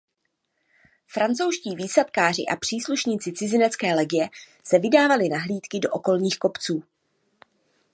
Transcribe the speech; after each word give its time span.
Francouzští 1.07 1.75
výsadkáři 1.75 2.45
a 2.51 2.55
příslušníci 2.55 3.33
cizinecké 3.33 3.95
legie 3.95 4.29
se 4.63 4.79
vydávali 4.79 5.29
na 5.29 5.37
hlídky 5.39 5.79
do 5.79 5.89
okolních 5.91 6.39
kopců. 6.39 6.83